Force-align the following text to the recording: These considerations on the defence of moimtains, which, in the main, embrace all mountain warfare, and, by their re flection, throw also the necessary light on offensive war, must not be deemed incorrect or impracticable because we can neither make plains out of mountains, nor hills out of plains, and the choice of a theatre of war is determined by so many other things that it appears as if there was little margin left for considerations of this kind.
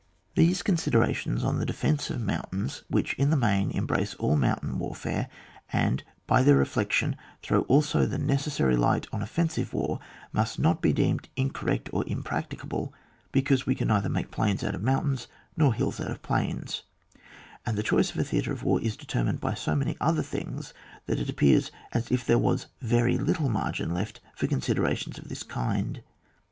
These 0.33 0.63
considerations 0.63 1.43
on 1.43 1.59
the 1.59 1.63
defence 1.67 2.09
of 2.09 2.19
moimtains, 2.19 2.81
which, 2.87 3.13
in 3.19 3.29
the 3.29 3.37
main, 3.37 3.69
embrace 3.69 4.15
all 4.15 4.35
mountain 4.35 4.79
warfare, 4.79 5.27
and, 5.71 6.03
by 6.25 6.41
their 6.41 6.57
re 6.57 6.65
flection, 6.65 7.13
throw 7.43 7.61
also 7.69 8.07
the 8.07 8.17
necessary 8.17 8.75
light 8.75 9.05
on 9.13 9.21
offensive 9.21 9.75
war, 9.75 9.99
must 10.33 10.57
not 10.57 10.81
be 10.81 10.91
deemed 10.91 11.29
incorrect 11.35 11.87
or 11.93 12.03
impracticable 12.07 12.91
because 13.31 13.67
we 13.67 13.75
can 13.75 13.89
neither 13.89 14.09
make 14.09 14.31
plains 14.31 14.63
out 14.63 14.73
of 14.73 14.81
mountains, 14.81 15.27
nor 15.55 15.71
hills 15.71 15.99
out 16.01 16.09
of 16.09 16.23
plains, 16.23 16.81
and 17.63 17.77
the 17.77 17.83
choice 17.83 18.09
of 18.09 18.17
a 18.17 18.23
theatre 18.23 18.51
of 18.51 18.63
war 18.63 18.81
is 18.81 18.97
determined 18.97 19.39
by 19.39 19.53
so 19.53 19.75
many 19.75 19.95
other 20.01 20.23
things 20.23 20.73
that 21.05 21.19
it 21.19 21.29
appears 21.29 21.69
as 21.93 22.09
if 22.11 22.25
there 22.25 22.39
was 22.39 22.65
little 22.81 23.49
margin 23.49 23.93
left 23.93 24.19
for 24.35 24.47
considerations 24.47 25.19
of 25.19 25.29
this 25.29 25.43
kind. 25.43 26.01